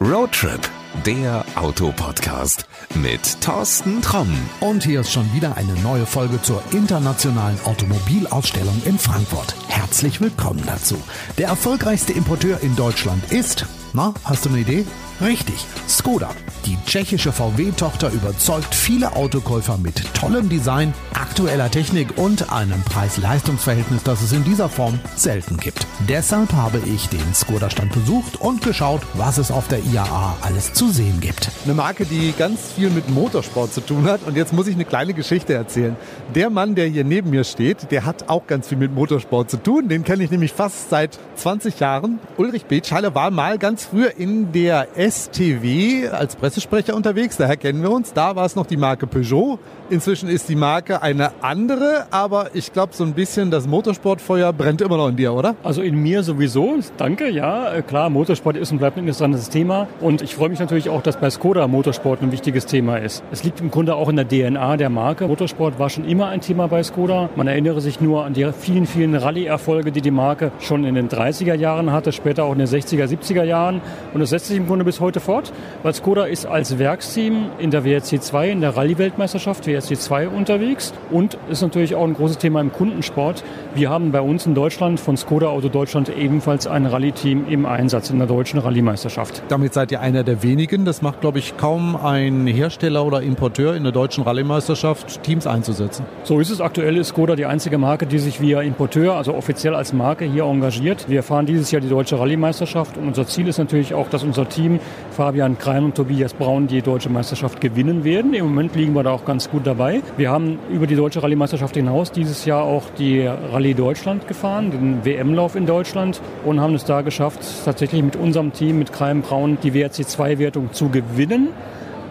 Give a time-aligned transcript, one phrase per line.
[0.00, 0.60] Roadtrip,
[1.06, 4.28] der Autopodcast mit Thorsten Tromm.
[4.60, 9.54] Und hier ist schon wieder eine neue Folge zur internationalen Automobilausstellung in Frankfurt.
[9.68, 11.02] Herzlich willkommen dazu.
[11.38, 13.64] Der erfolgreichste Importeur in Deutschland ist,
[13.96, 14.84] na, hast du eine Idee?
[15.22, 16.28] Richtig, Skoda.
[16.66, 24.20] Die tschechische VW-Tochter überzeugt viele Autokäufer mit tollem Design, aktueller Technik und einem Preis-Leistungs-Verhältnis, das
[24.20, 25.86] es in dieser Form selten gibt.
[26.06, 30.90] Deshalb habe ich den Skoda-Stand besucht und geschaut, was es auf der IAA alles zu
[30.90, 31.50] sehen gibt.
[31.64, 34.20] Eine Marke, die ganz viel mit Motorsport zu tun hat.
[34.26, 35.96] Und jetzt muss ich eine kleine Geschichte erzählen.
[36.34, 39.56] Der Mann, der hier neben mir steht, der hat auch ganz viel mit Motorsport zu
[39.56, 39.88] tun.
[39.88, 42.18] Den kenne ich nämlich fast seit 20 Jahren.
[42.36, 47.36] Ulrich Betscheiler war mal ganz früher in der STW als Pressesprecher unterwegs.
[47.36, 48.12] Daher kennen wir uns.
[48.12, 49.58] Da war es noch die Marke Peugeot.
[49.88, 54.80] Inzwischen ist die Marke eine andere, aber ich glaube, so ein bisschen das Motorsportfeuer brennt
[54.80, 55.54] immer noch in dir, oder?
[55.62, 56.76] Also in mir sowieso.
[56.96, 57.72] Danke, ja.
[57.72, 59.86] Äh, klar, Motorsport ist und bleibt ein interessantes Thema.
[60.00, 63.22] Und ich freue mich natürlich auch, dass bei Skoda Motorsport ein wichtiges Thema ist.
[63.30, 65.28] Es liegt im Grunde auch in der DNA der Marke.
[65.28, 67.30] Motorsport war schon immer ein Thema bei Skoda.
[67.36, 71.08] Man erinnere sich nur an die vielen, vielen Rallye-Erfolge, die die Marke schon in den
[71.08, 73.65] 30er Jahren hatte, später auch in den 60er, 70er Jahren.
[73.74, 77.70] Und das setzt sich im Grunde bis heute fort, weil Skoda ist als Werksteam in
[77.70, 82.60] der WRC 2, in der Rallye-Weltmeisterschaft, WSC2 unterwegs und ist natürlich auch ein großes Thema
[82.60, 83.44] im Kundensport.
[83.74, 88.10] Wir haben bei uns in Deutschland von Skoda Auto Deutschland ebenfalls ein Rallye-Team im Einsatz
[88.10, 89.42] in der deutschen Rallye-Meisterschaft.
[89.48, 90.84] Damit seid ihr einer der wenigen.
[90.84, 96.04] Das macht, glaube ich, kaum ein Hersteller oder Importeur in der deutschen Rallye-Meisterschaft, Teams einzusetzen.
[96.22, 96.60] So ist es.
[96.60, 100.44] Aktuell ist Skoda die einzige Marke, die sich via Importeur, also offiziell als Marke hier
[100.44, 101.08] engagiert.
[101.08, 104.48] Wir fahren dieses Jahr die deutsche Rallye-Meisterschaft und unser Ziel ist natürlich auch, dass unser
[104.48, 108.34] Team Fabian Krein und Tobias Braun die deutsche Meisterschaft gewinnen werden.
[108.34, 110.02] Im Moment liegen wir da auch ganz gut dabei.
[110.16, 115.04] Wir haben über die deutsche Rallye-Meisterschaft hinaus dieses Jahr auch die Rallye Deutschland gefahren, den
[115.04, 119.58] WM-Lauf in Deutschland und haben es da geschafft, tatsächlich mit unserem Team, mit Kreim Braun,
[119.62, 121.48] die WRC2-Wertung zu gewinnen.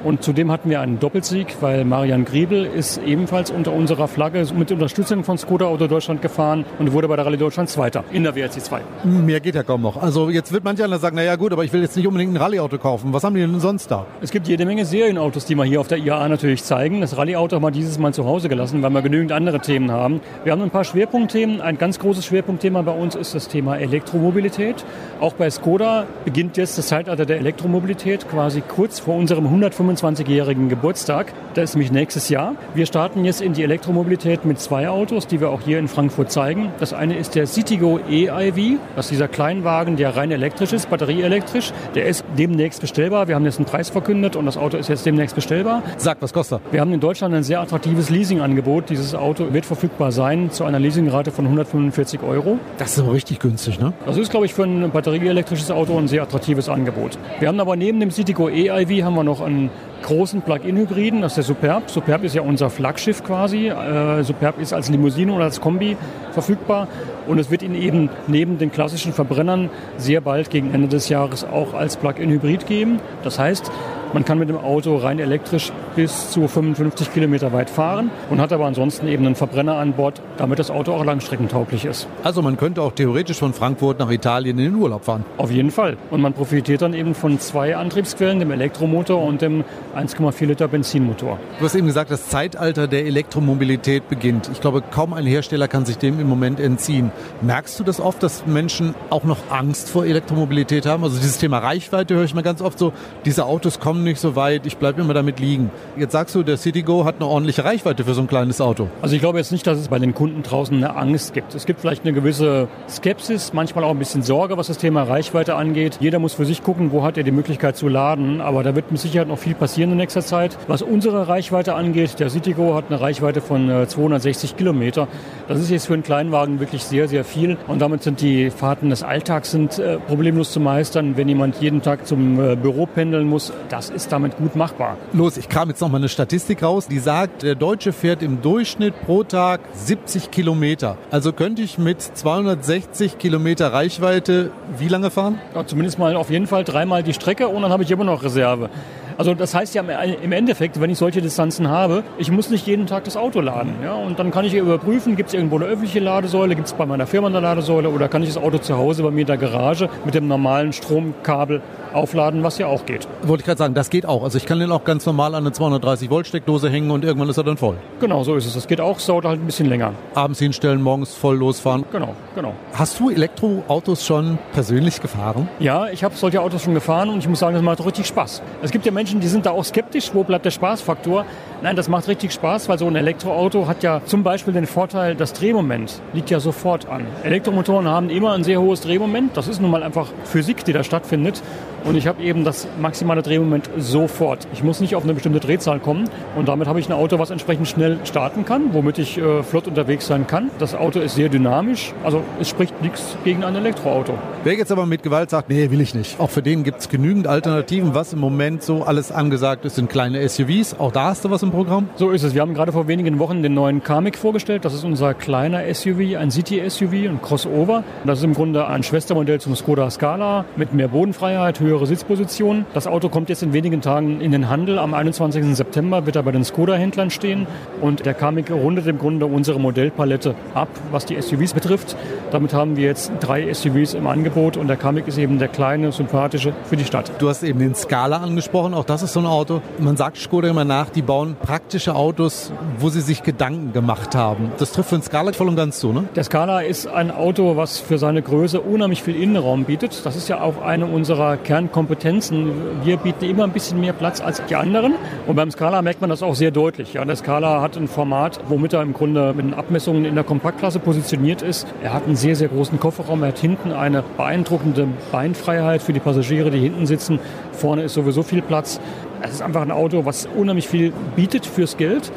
[0.03, 4.71] Und zudem hatten wir einen Doppelsieg, weil Marian Griebel ist ebenfalls unter unserer Flagge mit
[4.71, 8.35] Unterstützung von Skoda Auto Deutschland gefahren und wurde bei der Rallye Deutschland Zweiter in der
[8.35, 8.81] WRC 2.
[9.03, 10.01] Mehr geht ja kaum noch.
[10.01, 12.37] Also jetzt wird manch einer sagen, naja gut, aber ich will jetzt nicht unbedingt ein
[12.37, 13.13] Rallye-Auto kaufen.
[13.13, 14.05] Was haben die denn sonst da?
[14.21, 17.01] Es gibt jede Menge Serienautos, die wir hier auf der IAA natürlich zeigen.
[17.01, 20.21] Das Rallye-Auto haben wir dieses Mal zu Hause gelassen, weil wir genügend andere Themen haben.
[20.43, 21.61] Wir haben ein paar Schwerpunktthemen.
[21.61, 24.85] Ein ganz großes Schwerpunktthema bei uns ist das Thema Elektromobilität.
[25.19, 29.49] Auch bei Skoda beginnt jetzt das Zeitalter der Elektromobilität quasi kurz vor unserem
[29.95, 31.33] 125-jährigen Geburtstag.
[31.53, 32.55] Das ist nämlich nächstes Jahr.
[32.73, 36.31] Wir starten jetzt in die Elektromobilität mit zwei Autos, die wir auch hier in Frankfurt
[36.31, 36.71] zeigen.
[36.79, 38.79] Das eine ist der Citigo e-iV.
[38.95, 41.71] Das ist dieser Kleinwagen, der rein elektrisch ist, batterieelektrisch.
[41.95, 43.27] Der ist demnächst bestellbar.
[43.27, 45.83] Wir haben jetzt einen Preis verkündet und das Auto ist jetzt demnächst bestellbar.
[45.97, 46.73] Sag, was kostet er?
[46.73, 48.89] Wir haben in Deutschland ein sehr attraktives Leasingangebot.
[48.89, 52.59] Dieses Auto wird verfügbar sein zu einer Leasingrate von 145 Euro.
[52.77, 53.93] Das ist aber richtig günstig, ne?
[54.05, 57.17] Das ist, glaube ich, für ein batterieelektrisches Auto ein sehr attraktives Angebot.
[57.39, 59.69] Wir haben aber neben dem Citigo e-iV haben wir noch einen
[60.03, 61.89] großen Plug-in-Hybriden, das ist der Superb.
[61.89, 63.69] Superb ist ja unser Flaggschiff quasi.
[63.69, 65.97] Äh, Superb ist als Limousine oder als Kombi
[66.31, 66.87] verfügbar
[67.27, 71.43] und es wird ihn eben neben den klassischen Verbrennern sehr bald gegen Ende des Jahres
[71.43, 72.99] auch als Plug-in-Hybrid geben.
[73.23, 73.71] Das heißt,
[74.15, 78.53] man kann mit dem Auto rein elektrisch bis zu 55 Kilometer weit fahren und hat
[78.53, 82.07] aber ansonsten eben einen Verbrenner an Bord, damit das Auto auch langstreckentauglich ist.
[82.23, 85.25] Also man könnte auch theoretisch von Frankfurt nach Italien in den Urlaub fahren.
[85.35, 85.97] Auf jeden Fall.
[86.11, 89.65] Und man profitiert dann eben von zwei Antriebsquellen, dem Elektromotor und dem
[89.97, 91.37] 1,4 Liter Benzinmotor.
[91.59, 94.49] Du hast eben gesagt, das Zeitalter der Elektromobilität beginnt.
[94.53, 97.11] Ich glaube, kaum ein Hersteller kann sich dem im Moment entziehen.
[97.41, 101.03] Merkst du das oft, dass Menschen auch noch Angst vor Elektromobilität haben?
[101.03, 102.93] Also dieses Thema Reichweite höre ich mal ganz oft so,
[103.25, 105.71] diese Autos kommen nicht so weit, ich bleibe immer damit liegen.
[105.97, 108.87] Jetzt sagst du, der Citigo hat eine ordentliche Reichweite für so ein kleines Auto.
[109.01, 111.53] Also ich glaube jetzt nicht, dass es bei den Kunden draußen eine Angst gibt.
[111.55, 115.55] Es gibt vielleicht eine gewisse Skepsis, manchmal auch ein bisschen Sorge, was das Thema Reichweite
[115.55, 115.97] angeht.
[115.99, 118.91] Jeder muss für sich gucken, wo hat er die Möglichkeit zu laden, aber da wird
[118.91, 120.57] mit Sicherheit noch viel passieren in nächster Zeit.
[120.67, 125.07] Was unsere Reichweite angeht, der Citigo hat eine Reichweite von 260 Kilometer.
[125.47, 128.89] Das ist jetzt für einen Kleinwagen wirklich sehr, sehr viel und damit sind die Fahrten
[128.89, 131.17] des Alltags sind äh, problemlos zu meistern.
[131.17, 134.97] Wenn jemand jeden Tag zum äh, Büro pendeln muss, das ist damit gut machbar.
[135.13, 138.41] Los, ich kram jetzt noch mal eine Statistik raus, die sagt, der Deutsche fährt im
[138.41, 140.97] Durchschnitt pro Tag 70 Kilometer.
[141.11, 145.39] Also könnte ich mit 260 Kilometer Reichweite wie lange fahren?
[145.55, 148.23] Ja, zumindest mal auf jeden Fall dreimal die Strecke und dann habe ich immer noch
[148.23, 148.69] Reserve.
[149.17, 152.85] Also das heißt ja im Endeffekt, wenn ich solche Distanzen habe, ich muss nicht jeden
[152.85, 153.75] Tag das Auto laden.
[153.81, 153.93] Ja?
[153.93, 157.07] Und dann kann ich überprüfen, gibt es irgendwo eine öffentliche Ladesäule, gibt es bei meiner
[157.07, 159.89] Firma eine Ladesäule oder kann ich das Auto zu Hause bei mir in der Garage
[160.03, 161.61] mit dem normalen Stromkabel
[161.95, 163.07] aufladen, was ja auch geht.
[163.23, 164.23] Wollte ich gerade sagen, das geht auch.
[164.23, 167.29] Also ich kann den auch ganz normal an eine 230 Volt Steckdose hängen und irgendwann
[167.29, 167.77] ist er dann voll.
[167.99, 168.53] Genau, so ist es.
[168.53, 169.93] Das geht auch, es dauert halt ein bisschen länger.
[170.13, 171.85] Abends hinstellen, morgens voll losfahren.
[171.91, 172.53] Genau, genau.
[172.73, 175.47] Hast du Elektroautos schon persönlich gefahren?
[175.59, 178.41] Ja, ich habe solche Autos schon gefahren und ich muss sagen, das macht richtig Spaß.
[178.61, 181.25] Es gibt ja Menschen, die sind da auch skeptisch, wo bleibt der Spaßfaktor?
[181.61, 185.15] Nein, das macht richtig Spaß, weil so ein Elektroauto hat ja zum Beispiel den Vorteil,
[185.15, 187.07] das Drehmoment liegt ja sofort an.
[187.23, 189.35] Elektromotoren haben immer ein sehr hohes Drehmoment.
[189.37, 191.41] Das ist nun mal einfach Physik, die da stattfindet.
[191.85, 194.47] Und ich habe eben das maximale Drehmoment sofort.
[194.53, 196.09] Ich muss nicht auf eine bestimmte Drehzahl kommen.
[196.35, 199.67] Und damit habe ich ein Auto, was entsprechend schnell starten kann, womit ich äh, flott
[199.67, 200.49] unterwegs sein kann.
[200.57, 201.93] Das Auto ist sehr dynamisch.
[202.03, 204.17] Also es spricht nichts gegen ein Elektroauto.
[204.43, 206.19] Wer jetzt aber mit Gewalt sagt, nee, will ich nicht.
[206.19, 207.93] Auch für den gibt es genügend Alternativen.
[207.93, 210.79] Was im Moment so alles angesagt ist, sind kleine SUVs.
[210.79, 211.89] Auch da hast du was im Programm?
[211.97, 212.33] So ist es.
[212.33, 214.65] Wir haben gerade vor wenigen Wochen den neuen Kamiq vorgestellt.
[214.65, 217.83] Das ist unser kleiner SUV, ein City-SUV, ein Crossover.
[218.05, 222.65] Das ist im Grunde ein Schwestermodell zum Skoda Scala mit mehr Bodenfreiheit, höhere Sitzposition.
[222.73, 224.79] Das Auto kommt jetzt in wenigen Tagen in den Handel.
[224.79, 225.55] Am 21.
[225.55, 227.47] September wird er bei den Skoda-Händlern stehen.
[227.81, 231.97] Und der Kamiq rundet im Grunde unsere Modellpalette ab, was die SUVs betrifft.
[232.31, 235.91] Damit haben wir jetzt drei SUVs im Angebot und der Kamiq ist eben der kleine,
[235.91, 237.11] sympathische für die Stadt.
[237.19, 238.73] Du hast eben den Scala angesprochen.
[238.73, 239.61] Auch das ist so ein Auto.
[239.79, 244.51] Man sagt Skoda immer nach, die bauen praktische Autos, wo sie sich Gedanken gemacht haben.
[244.59, 246.05] Das trifft für den Scala voll und ganz zu, ne?
[246.15, 250.05] Der Scala ist ein Auto, was für seine Größe unheimlich viel Innenraum bietet.
[250.05, 252.51] Das ist ja auch eine unserer Kernkompetenzen.
[252.83, 254.95] Wir bieten immer ein bisschen mehr Platz als die anderen.
[255.25, 256.95] Und beim Scala merkt man das auch sehr deutlich.
[256.95, 260.25] Ja, der Scala hat ein Format, womit er im Grunde mit den Abmessungen in der
[260.25, 261.65] Kompaktklasse positioniert ist.
[261.81, 263.23] Er hat einen sehr, sehr großen Kofferraum.
[263.23, 267.19] Er hat hinten eine beeindruckende Beinfreiheit für die Passagiere, die hinten sitzen.
[267.53, 268.81] Vorne ist sowieso viel Platz.
[269.21, 272.11] Es ist einfach ein Auto, was unheimlich viel bietet fürs Geld.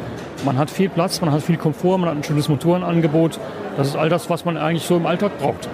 [0.45, 3.39] Man hat viel Platz, man hat viel Komfort, man hat ein schönes Motorenangebot.
[3.77, 5.69] Das ist all das, was man eigentlich so im Alltag braucht.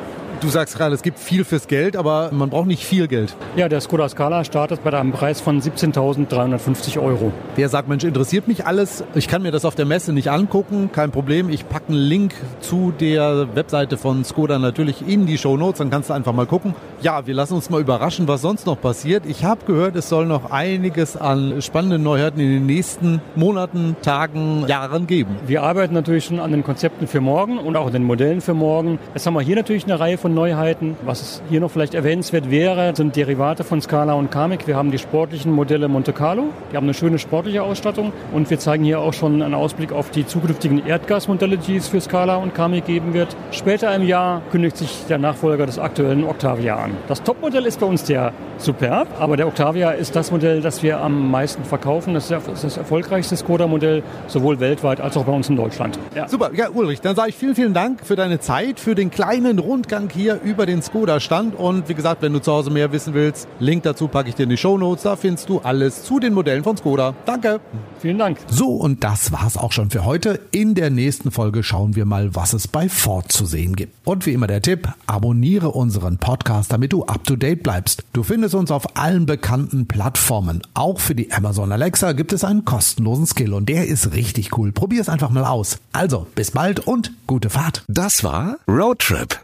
[0.44, 3.34] Du sagst gerade, es gibt viel fürs Geld, aber man braucht nicht viel Geld.
[3.56, 7.32] Ja, der Skoda Scala startet bei einem Preis von 17.350 Euro.
[7.56, 10.90] Wer sagt, Mensch, interessiert mich alles, ich kann mir das auf der Messe nicht angucken,
[10.92, 11.48] kein Problem.
[11.48, 15.88] Ich packe einen Link zu der Webseite von Skoda natürlich in die Show Notes, dann
[15.88, 16.74] kannst du einfach mal gucken.
[17.00, 19.24] Ja, wir lassen uns mal überraschen, was sonst noch passiert.
[19.24, 24.66] Ich habe gehört, es soll noch einiges an spannenden Neuheiten in den nächsten Monaten, Tagen,
[24.68, 25.36] Jahren geben.
[25.46, 28.52] Wir arbeiten natürlich schon an den Konzepten für morgen und auch an den Modellen für
[28.52, 28.98] morgen.
[29.14, 30.96] Jetzt haben wir hier natürlich eine Reihe von Neuheiten.
[31.04, 34.66] Was hier noch vielleicht erwähnenswert wäre, sind Derivate von Scala und Kamiq.
[34.66, 36.50] Wir haben die sportlichen Modelle Monte Carlo.
[36.72, 38.12] Die haben eine schöne sportliche Ausstattung.
[38.32, 42.00] Und wir zeigen hier auch schon einen Ausblick auf die zukünftigen Erdgasmodelle, die es für
[42.00, 43.36] Scala und Kamiq geben wird.
[43.52, 46.92] Später im Jahr kündigt sich der Nachfolger des aktuellen Octavia an.
[47.08, 51.00] Das Topmodell ist bei uns der Superb, aber der Octavia ist das Modell, das wir
[51.00, 52.14] am meisten verkaufen.
[52.14, 55.98] Das ist das erfolgreichste Skoda-Modell, sowohl weltweit als auch bei uns in Deutschland.
[56.14, 56.28] Ja.
[56.28, 59.58] Super, ja Ulrich, dann sage ich vielen, vielen Dank für deine Zeit, für den kleinen
[59.58, 61.54] Rundgang hier über den Skoda-Stand.
[61.54, 64.44] Und wie gesagt, wenn du zu Hause mehr wissen willst, Link dazu packe ich dir
[64.44, 65.02] in die Show Notes.
[65.02, 67.14] Da findest du alles zu den Modellen von Skoda.
[67.26, 67.60] Danke.
[68.00, 68.38] Vielen Dank.
[68.48, 70.40] So, und das war's auch schon für heute.
[70.50, 73.94] In der nächsten Folge schauen wir mal, was es bei Ford zu sehen gibt.
[74.04, 78.04] Und wie immer der Tipp, abonniere unseren Podcast, damit du up to date bleibst.
[78.12, 80.62] Du findest uns auf allen bekannten Plattformen.
[80.74, 84.72] Auch für die Amazon Alexa gibt es einen kostenlosen Skill und der ist richtig cool.
[84.72, 85.78] Probier es einfach mal aus.
[85.92, 87.84] Also, bis bald und gute Fahrt.
[87.88, 89.43] Das war Roadtrip,